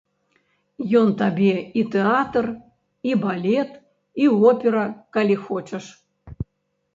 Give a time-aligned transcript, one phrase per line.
[0.99, 1.51] Ён табе
[1.81, 2.45] і тэатр,
[3.11, 3.77] і балет,
[4.25, 4.83] і опера,
[5.19, 5.85] калі хочаш.